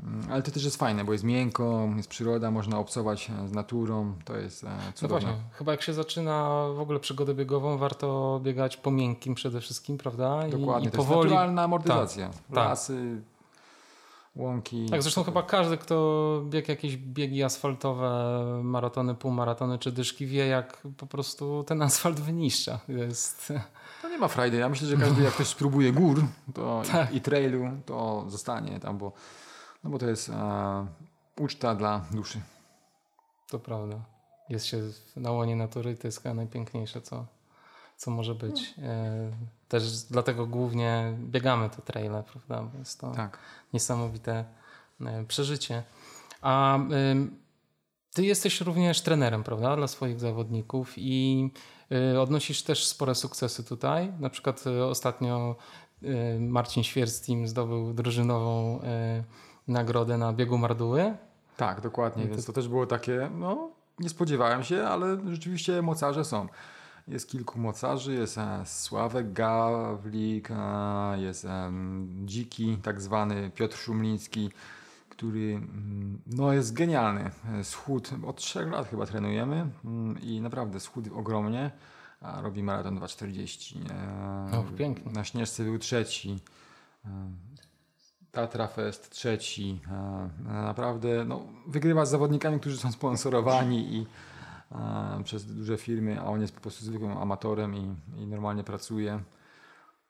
[0.03, 4.13] Mm, ale to też jest fajne, bo jest miękko, jest przyroda, można obcować z naturą,
[4.25, 5.27] to jest e, cudowne.
[5.27, 9.61] No właśnie, chyba jak się zaczyna w ogóle przygodę biegową, warto biegać po miękkim przede
[9.61, 10.47] wszystkim, prawda?
[10.47, 11.19] I, Dokładnie, i to powoli...
[11.19, 12.29] jest naturalna amortyzacja.
[12.29, 13.21] Tak, Lasy,
[14.37, 14.89] łąki.
[14.89, 18.09] Tak, zresztą chyba każdy, kto biegł jakieś biegi asfaltowe,
[18.63, 22.79] maratony, półmaratony czy dyszki, wie jak po prostu ten asfalt wyniszcza.
[22.87, 23.53] Jest...
[24.01, 24.57] To nie ma frajdy.
[24.57, 26.23] Ja myślę, że każdy jak ktoś spróbuje gór
[26.53, 27.13] to tak.
[27.13, 29.11] i, i trailu, to zostanie tam, bo
[29.83, 30.87] no bo to jest e,
[31.39, 32.41] uczta dla duszy.
[33.49, 33.95] To prawda.
[34.49, 34.81] Jest się
[35.15, 37.25] na łonie natury to jest chyba najpiękniejsze, co,
[37.97, 38.73] co może być.
[38.77, 39.31] E,
[39.67, 42.69] też dlatego głównie biegamy te traile, prawda?
[42.71, 43.37] Bo jest to tak.
[43.73, 44.45] niesamowite
[45.01, 45.83] e, przeżycie.
[46.41, 46.79] A
[48.13, 51.49] ty jesteś również trenerem, prawda, dla swoich zawodników i
[52.13, 54.13] y, odnosisz też spore sukcesy tutaj.
[54.19, 55.55] Na przykład ostatnio
[56.39, 58.79] Marcin Świersteam zdobył drużynową
[59.67, 61.17] nagrodę na biegu Marduły.
[61.57, 62.51] Tak, dokładnie, I więc to...
[62.51, 66.47] to też było takie, no nie spodziewałem się, ale rzeczywiście mocarze są.
[67.07, 71.71] Jest kilku mocarzy, jest e, Sławek Gawlik, e, jest e,
[72.25, 74.49] Dziki, tak zwany Piotr Szumliński,
[75.09, 77.31] który mm, no, jest genialny.
[77.63, 81.71] Schód od trzech lat chyba trenujemy mm, i naprawdę schód ogromnie.
[82.21, 83.75] A robi maraton 2,40.
[84.51, 85.11] No, pięknie.
[85.11, 86.39] Na Śnieżce był trzeci.
[88.31, 89.81] Tatra Fest trzeci.
[90.39, 94.05] Naprawdę no, wygrywa z zawodnikami, którzy są sponsorowani i
[95.23, 99.23] przez duże firmy, a on jest po prostu zwykłym amatorem i, i normalnie pracuje.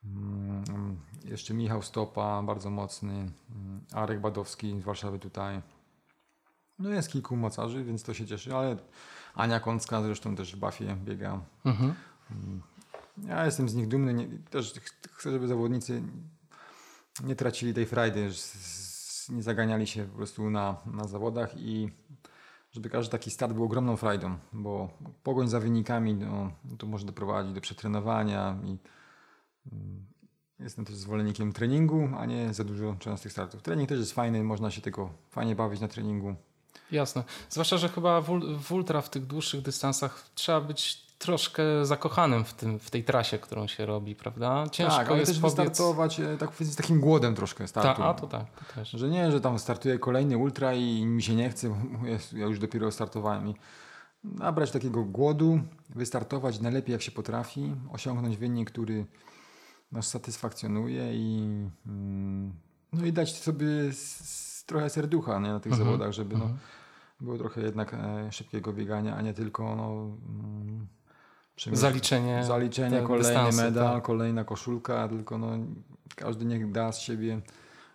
[0.05, 3.13] Mm, jeszcze Michał Stopa, bardzo mocny.
[3.13, 5.61] Mm, Arek Badowski z Warszawy tutaj.
[6.79, 8.77] No jest kilku mocarzy, więc to się cieszy, ale
[9.35, 11.41] Ania Kącka zresztą też w Bafie biega.
[11.65, 11.93] Mhm.
[12.31, 12.61] Mm,
[13.27, 14.13] ja jestem z nich dumny.
[14.13, 14.73] Nie, też
[15.11, 16.01] chcę, żeby zawodnicy
[17.23, 18.29] nie tracili tej frajdy,
[19.29, 21.91] nie zaganiali się po prostu na, na zawodach i
[22.77, 24.89] żeby każdy taki start był ogromną frajdą, bo
[25.23, 28.77] pogoń za wynikami no, to może doprowadzić do przetrenowania i
[29.71, 30.05] mm,
[30.59, 33.61] jestem też zwolennikiem treningu, a nie za dużo częstych startów.
[33.61, 36.35] Trening też jest fajny, można się tylko fajnie bawić na treningu.
[36.91, 37.23] Jasne.
[37.49, 42.53] Zwłaszcza, że chyba w, w ultra w tych dłuższych dystansach trzeba być troszkę zakochanym w,
[42.53, 44.65] tym, w tej trasie, którą się robi, prawda?
[44.71, 45.57] Ciężko tak, ale jest też powiedz...
[45.57, 48.01] wystartować e, tak, z takim głodem troszkę startu.
[48.01, 48.91] Ta, a to tak, to też.
[48.91, 52.59] Że nie, że tam startuję kolejny ultra i mi się nie chce, bo ja już
[52.59, 53.55] dopiero startowałem i
[54.23, 59.05] nabrać takiego głodu, wystartować najlepiej jak się potrafi, osiągnąć wynik, który
[59.91, 61.49] nas satysfakcjonuje i
[61.87, 62.53] mm,
[62.93, 63.67] no i dać sobie
[64.65, 65.89] trochę serducha nie, na tych mhm.
[65.89, 66.59] zawodach, żeby no, mhm.
[67.21, 70.17] było trochę jednak e, szybkiego biegania, a nie tylko no,
[71.71, 72.43] Zaliczenie.
[72.43, 74.03] Zaliczenie, kolejny medal, tak.
[74.03, 75.47] kolejna koszulka, tylko no,
[76.15, 77.41] każdy niech da z siebie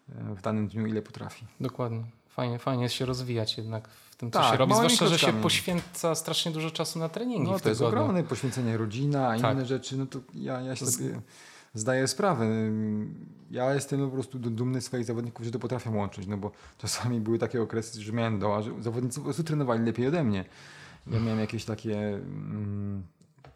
[0.09, 1.47] e, w danym dniu ile potrafi.
[1.61, 2.05] Dokładnie.
[2.29, 4.75] Fajnie, fajnie jest się rozwijać jednak w tym, co tak, się robi.
[4.75, 7.51] Zwłaszcza, że się poświęca strasznie dużo czasu na treningi.
[7.51, 9.55] No, to jest ogromne poświęcenie rodzina, a tak.
[9.55, 9.97] inne rzeczy.
[9.97, 11.21] No to ja, ja się sobie
[11.75, 12.47] zdaję sprawę.
[13.51, 17.21] Ja jestem po prostu dumny z swoich zawodników, że to potrafią łączyć, no bo czasami
[17.21, 20.45] były takie okresy, że miałem doła, że zawodnicy po prostu trenowali lepiej ode mnie.
[21.07, 23.03] Ja miałem jakieś takie mm,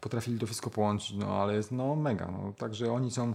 [0.01, 2.31] potrafili to wszystko połączyć, no ale jest no mega.
[2.31, 2.53] No.
[2.57, 3.33] Także oni są,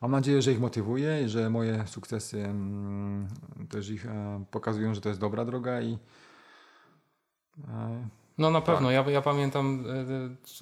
[0.00, 3.28] mam nadzieję, że ich motywuje i że moje sukcesy mm,
[3.70, 5.98] też ich e, pokazują, że to jest dobra droga i
[7.68, 8.88] e, no na pewno.
[8.88, 9.06] Tak.
[9.06, 10.04] Ja, ja pamiętam e,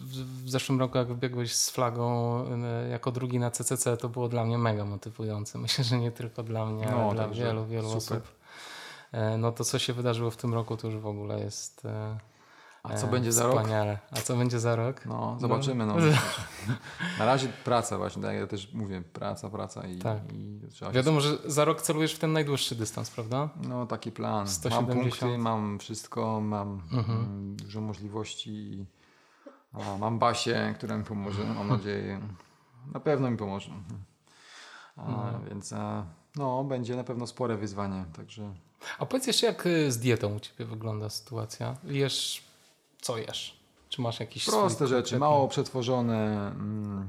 [0.01, 4.45] w, zeszłym roku, jak biegłeś z flagą e, jako drugi na CCC, to było dla
[4.45, 5.59] mnie mega motywujące.
[5.65, 8.19] Myślę, że nie tylko dla mnie, no, ale dla wielu, wielu super.
[8.19, 8.37] osób.
[9.13, 11.87] E, no to, co się wydarzyło w tym roku, to już w ogóle jest
[12.91, 13.67] a co będzie za rok?
[14.11, 15.07] A co będzie za rok?
[15.07, 15.87] No, zobaczymy.
[15.87, 15.97] No.
[17.19, 20.19] Na razie praca właśnie, tak ja też mówię, praca, praca i, tak.
[20.33, 20.61] i
[20.93, 23.49] Wiadomo, że za rok celujesz w ten najdłuższy dystans, prawda?
[23.69, 24.49] No, taki plan.
[24.49, 24.89] 170.
[24.89, 27.19] Mam punkty, mam wszystko, mam mhm.
[27.19, 28.87] Mm, dużo możliwości.
[30.01, 32.21] Mam Basię, która mi pomoże, mam nadzieję.
[32.95, 33.71] Na pewno mi pomoże.
[34.97, 35.41] A, no.
[35.49, 35.75] Więc
[36.37, 38.55] no, będzie na pewno spore wyzwanie, także...
[38.99, 41.77] A powiedz jeszcze, jak y, z dietą u Ciebie wygląda sytuacja?
[41.85, 42.46] Jesz
[43.07, 43.61] co jesz?
[43.89, 47.09] Czy masz jakieś Proste rzeczy, mało przetworzone, mm,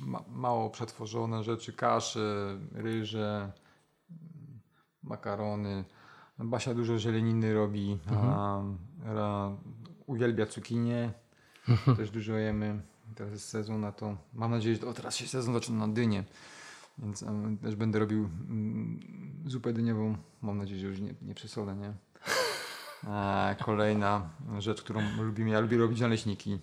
[0.00, 3.52] ma, mało przetworzone rzeczy, kasze, ryże,
[5.02, 5.84] makarony.
[6.38, 8.30] Basia dużo zieleniny robi, mhm.
[8.30, 8.62] a,
[9.06, 9.50] a,
[10.06, 11.12] uwielbia cukinie,
[11.68, 11.96] mhm.
[11.96, 12.82] też dużo jemy.
[13.14, 14.16] Teraz jest sezon na to.
[14.32, 16.24] Mam nadzieję, że o, teraz się sezon zaczyna na dynię,
[16.98, 19.00] więc um, też będę robił um,
[19.46, 20.16] zupę dyniową.
[20.42, 21.94] Mam nadzieję, że już nie, nie przesolę, nie?
[23.64, 26.58] Kolejna rzecz, którą lubimy, ja lubię robić naleśniki.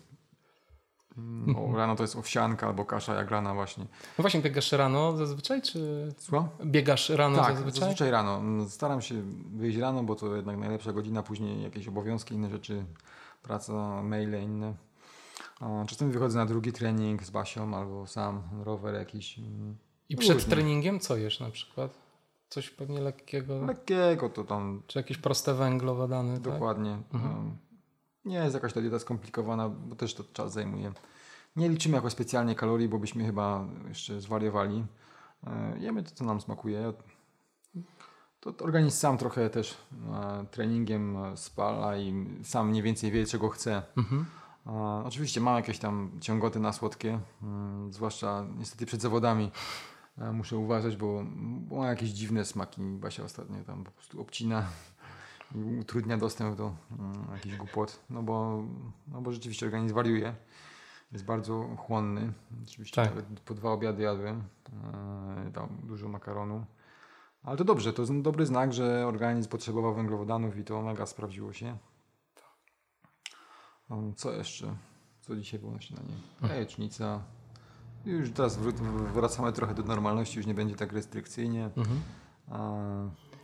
[1.18, 3.84] Mm, o, rano to jest owsianka albo kasza jaglana właśnie.
[4.18, 6.14] No właśnie, biegasz rano zazwyczaj, czy...
[6.18, 6.50] Co?
[6.66, 7.80] Biegasz rano tak, zazwyczaj?
[7.80, 8.42] zazwyczaj rano.
[8.70, 9.16] Staram się
[9.56, 12.86] wyjść rano, bo to jednak najlepsza godzina, później jakieś obowiązki, inne rzeczy,
[13.44, 14.74] praca, maile, inne.
[15.88, 19.40] Czasem wychodzę na drugi trening z Basią albo sam, rower jakiś.
[19.40, 19.78] Mm,
[20.10, 20.50] I przed różnie.
[20.50, 22.07] treningiem co jesz na przykład?
[22.50, 23.66] Coś pewnie lekkiego?
[23.66, 24.82] Lekkiego to tam.
[24.88, 26.34] Czy jakieś proste węglowodany?
[26.34, 26.54] Tak?
[26.54, 26.98] Dokładnie.
[27.12, 27.22] Tak?
[27.22, 27.58] Mhm.
[28.26, 30.92] Nie jest jakaś ta dieta skomplikowana, bo też to czas zajmuje.
[31.56, 34.86] Nie liczymy jakoś specjalnie kalorii, bo byśmy chyba jeszcze zwariowali.
[35.48, 36.94] E, jemy to, co nam smakuje.
[38.40, 39.78] To organizm sam trochę też
[40.14, 43.84] e, treningiem spala i sam mniej więcej wie, czego chce.
[43.98, 44.26] Mhm.
[45.06, 49.52] Oczywiście mam jakieś tam ciągoty na słodkie, mm, zwłaszcza niestety przed zawodami.
[50.18, 51.24] Muszę uważać, bo,
[51.72, 52.82] ma jakieś dziwne smaki.
[52.82, 54.66] Basia ostatnio tam po prostu obcina
[55.56, 58.64] i utrudnia dostęp do um, jakichś głupot, no bo,
[59.08, 60.36] no bo rzeczywiście organizm wariuje.
[61.12, 62.34] Jest bardzo chłonny.
[62.64, 63.14] Oczywiście tak.
[63.46, 64.44] po dwa obiady jadłem.
[65.48, 66.66] E, tam dużo makaronu.
[67.44, 71.54] Ale to dobrze, to jest dobry znak, że organizm potrzebował węglowodanów i to mega sprawdziło
[71.54, 71.78] się.
[74.16, 74.76] Co jeszcze?
[75.22, 76.14] Co dzisiaj było na śniadanie?
[76.50, 77.24] Jajecznica.
[78.12, 78.60] Już teraz
[79.14, 81.70] wracamy trochę do normalności, już nie będzie tak restrykcyjnie.
[81.78, 82.00] Mhm.
[82.52, 82.80] A...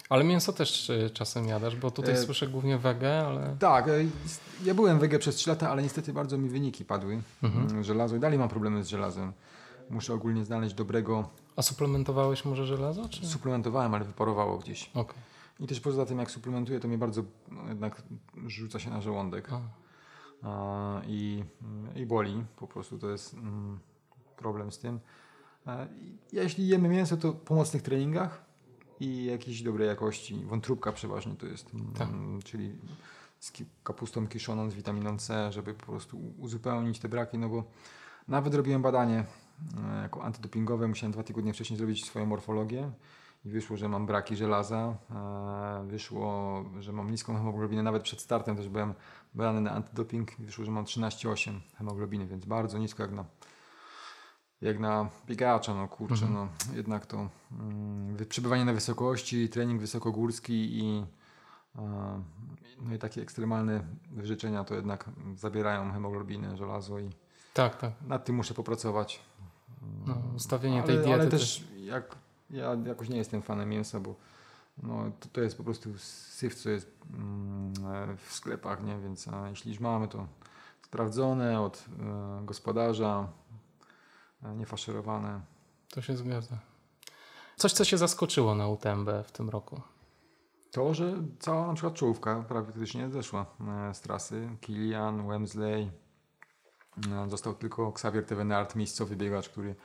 [0.09, 2.17] Ale mięso też e, czasem jadasz, bo tutaj e...
[2.17, 3.55] słyszę głównie wege, ale...
[3.59, 3.91] Tak, e,
[4.63, 7.21] ja byłem wege przez 3 lata, ale niestety bardzo mi wyniki padły.
[7.43, 7.67] Mhm.
[7.69, 9.33] Mm, żelazo i dalej mam problemy z żelazem.
[9.89, 11.29] Muszę ogólnie znaleźć dobrego...
[11.55, 13.09] A suplementowałeś może żelazo?
[13.09, 13.27] Czy...
[13.27, 14.91] Suplementowałem, ale wyparowało gdzieś.
[14.93, 15.15] Okay.
[15.59, 18.01] I też poza tym jak suplementuję, to mnie bardzo no, jednak
[18.47, 19.49] rzuca się na żołądek.
[20.43, 21.43] A i,
[21.95, 22.43] i boli.
[22.55, 23.79] Po prostu to jest mm,
[24.43, 24.99] problem z tym.
[26.31, 28.45] Jeśli jemy mięso, to po mocnych treningach
[28.99, 30.45] i jakiejś dobrej jakości.
[30.45, 32.07] Wątróbka przeważnie to jest, mm, tak.
[32.43, 32.75] czyli
[33.39, 33.51] z
[33.83, 37.63] kapustą kiszoną, z witaminą C, żeby po prostu uzupełnić te braki, no bo
[38.27, 39.25] nawet robiłem badanie
[39.97, 42.91] e, jako antydopingowe, musiałem dwa tygodnie wcześniej zrobić swoją morfologię
[43.45, 48.55] i wyszło, że mam braki żelaza, e, wyszło, że mam niską hemoglobinę, nawet przed startem
[48.55, 48.93] też byłem
[49.35, 53.25] badany na antydoping i wyszło, że mam 13,8 hemoglobiny, więc bardzo nisko jak na,
[54.63, 56.33] jak na biegacza, no kurczę, mhm.
[56.33, 61.05] no jednak to mm, przebywanie na wysokości, trening wysokogórski i
[61.75, 62.21] e,
[62.81, 67.09] no i takie ekstremalne wyrzeczenia to jednak zabierają hemoglobinę, żelazo i
[67.53, 67.91] tak, tak.
[68.07, 69.19] nad tym muszę popracować.
[70.07, 71.13] No, ustawienie ale, tej diety.
[71.13, 72.15] Ale też jak
[72.49, 74.15] ja jakoś nie jestem fanem mięsa, bo
[74.83, 77.73] no, to, to jest po prostu syf, co jest mm,
[78.17, 78.99] w sklepach, nie?
[78.99, 80.27] więc a jeśli już mamy to
[80.81, 83.42] sprawdzone od e, gospodarza, e,
[84.55, 85.41] niefaszerowane.
[85.89, 86.57] To się zgadza.
[87.55, 89.81] Coś, co się zaskoczyło na UTMB w tym roku?
[90.71, 93.45] To, że cała na przykład czołówka praktycznie zeszła
[93.89, 94.49] e, z trasy.
[94.61, 95.91] Kilian, Wemsley,
[97.11, 99.75] e, został tylko Xavier Tevenard, miejscowy biegacz, który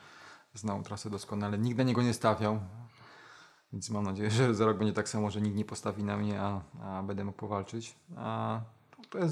[0.54, 1.58] znał trasę doskonale.
[1.58, 2.60] Nikt na niego nie stawiał,
[3.72, 6.40] więc mam nadzieję, że za rok będzie tak samo, że nikt nie postawi na mnie,
[6.40, 7.96] a, a będę mógł powalczyć.
[8.16, 8.60] A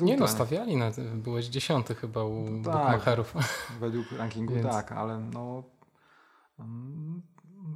[0.02, 3.34] nie no, stawiali, na, byłeś dziesiąty chyba u tak, Bookmacherów.
[3.80, 4.66] Według rankingu więc.
[4.66, 5.62] tak, ale no
[6.58, 7.22] um,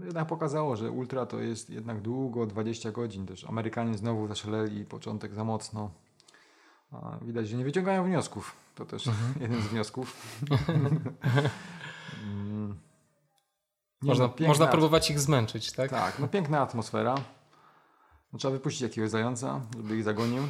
[0.05, 3.44] jednak pokazało, że ultra to jest jednak długo, 20 godzin też.
[3.44, 5.90] Amerykanie znowu zaszaleli początek za mocno.
[6.92, 8.57] A widać, że nie wyciągają wniosków.
[8.74, 9.35] To też mhm.
[9.42, 10.16] jeden z wniosków.
[12.24, 12.79] Mm.
[14.03, 15.90] Można, no, można próbować ich zmęczyć, tak?
[15.90, 17.14] Tak, no piękna atmosfera.
[18.33, 20.42] No, trzeba wypuścić jakiegoś zająca, żeby ich zagonił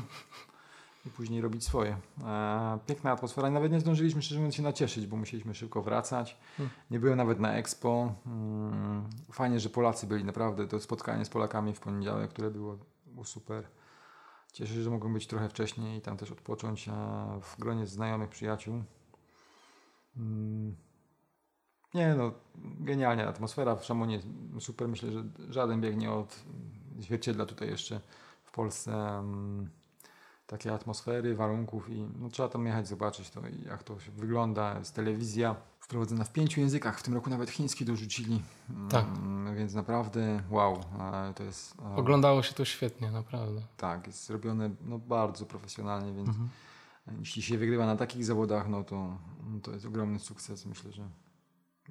[1.06, 1.96] i później robić swoje.
[2.24, 6.36] E, piękna atmosfera i nawet nie zdążyliśmy szczerze mówiąc się nacieszyć, bo musieliśmy szybko wracać.
[6.56, 6.76] Hmm.
[6.90, 8.14] Nie byłem nawet na Expo.
[8.26, 10.68] Mm, fajnie, że Polacy byli naprawdę.
[10.68, 13.68] To spotkanie z Polakami w poniedziałek, które było, było super.
[14.52, 16.88] Cieszę się, że mogłem być trochę wcześniej i tam też odpocząć
[17.42, 18.82] w gronie znajomych, przyjaciół.
[20.16, 20.76] Mm.
[21.94, 22.32] Nie no,
[22.80, 24.20] genialnie atmosfera w Szamonie
[24.60, 24.88] super.
[24.88, 26.10] Myślę, że żaden bieg nie
[26.96, 28.00] odzwierciedla tutaj jeszcze
[28.44, 29.70] w Polsce um,
[30.50, 34.78] takiej atmosfery, warunków i no, trzeba tam jechać, zobaczyć to jak to wygląda.
[34.78, 36.98] Jest telewizja wprowadzona w pięciu językach.
[36.98, 38.42] W tym roku nawet chiński dorzucili.
[38.88, 39.06] Tak.
[39.06, 40.84] Um, więc naprawdę wow.
[41.34, 43.62] to jest, Oglądało się to świetnie, naprawdę.
[43.76, 46.48] Tak, jest zrobione no, bardzo profesjonalnie, więc mhm.
[47.18, 49.18] jeśli się wygrywa na takich zawodach, no to,
[49.62, 50.66] to jest ogromny sukces.
[50.66, 51.08] Myślę, że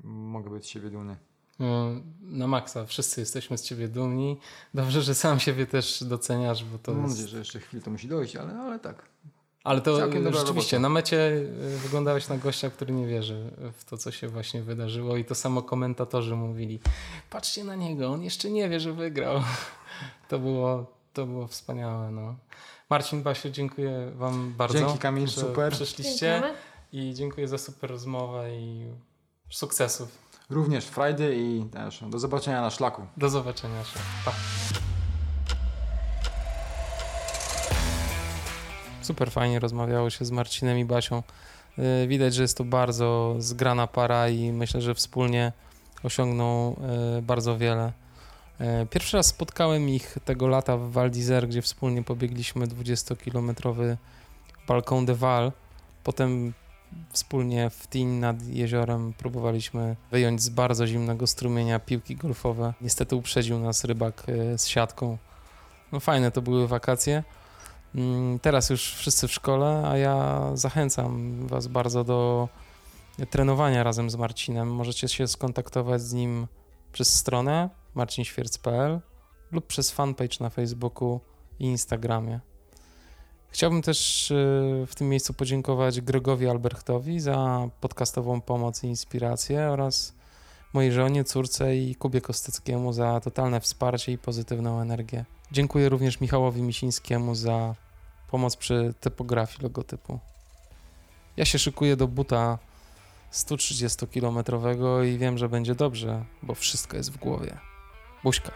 [0.03, 1.17] mogę być z siebie dumny.
[1.59, 1.91] No,
[2.21, 4.37] na maksa, wszyscy jesteśmy z ciebie dumni.
[4.73, 7.13] Dobrze, że sam siebie też doceniasz, bo to Mam jest...
[7.13, 9.09] nadzieję, że jeszcze chwilę to musi dojść, ale, ale tak.
[9.63, 13.97] Ale to Całkiem rzeczywiście, na mecie y, wyglądałeś na gościa, który nie wierzy w to,
[13.97, 16.79] co się właśnie wydarzyło i to samo komentatorzy mówili.
[17.29, 19.41] Patrzcie na niego, on jeszcze nie wie, że wygrał.
[20.29, 22.11] To było, to było wspaniałe.
[22.11, 22.35] No.
[22.89, 25.73] Marcin, Basiu, dziękuję wam bardzo, Dzięki, Kamil, że super.
[25.73, 26.57] przyszliście Dziękujemy.
[26.93, 28.85] i dziękuję za super rozmowę i
[29.49, 30.28] sukcesów.
[30.49, 33.01] Również Friday i też do zobaczenia na szlaku.
[33.17, 33.83] Do zobaczenia.
[34.25, 34.33] Pa.
[39.01, 41.23] Super fajnie rozmawiało się z Marcinem i Basią.
[41.77, 45.51] Yy, Widać, że jest to bardzo zgrana para i myślę, że wspólnie
[46.03, 46.75] osiągną
[47.15, 47.91] yy, bardzo wiele.
[48.59, 53.95] Yy, Pierwszy raz spotkałem ich tego lata w Val d'Isère, gdzie wspólnie pobiegliśmy 20-kilometrowy
[54.67, 55.51] Balcon de Val.
[56.03, 56.53] Potem
[57.09, 62.73] wspólnie w Tin nad jeziorem próbowaliśmy wyjąć z bardzo zimnego strumienia piłki golfowe.
[62.81, 65.17] Niestety uprzedził nas rybak e, z siatką.
[65.91, 67.23] No fajne to były wakacje.
[67.95, 72.49] Mm, Teraz już wszyscy w szkole, a ja zachęcam Was bardzo do
[73.29, 74.67] trenowania razem z Marcinem.
[74.67, 76.47] Możecie się skontaktować z nim
[76.91, 78.99] przez stronę marcinświerc.pl
[79.51, 81.19] lub przez fanpage na Facebooku
[81.59, 82.39] i Instagramie.
[83.51, 90.13] Chciałbym też y, w tym miejscu podziękować Gregowi Alberchtowi za podcastową pomoc i inspirację oraz
[90.73, 95.25] mojej żonie, córce i Kubie Kostyckiemu za totalne wsparcie i pozytywną energię.
[95.51, 97.75] Dziękuję również Michałowi Misińskiemu za
[98.31, 100.19] pomoc przy typografii logotypu.
[101.37, 102.57] Ja się szykuję do buta
[103.33, 107.57] 130-kilometrowego i wiem, że będzie dobrze, bo wszystko jest w głowie.
[108.23, 108.51] Buźka.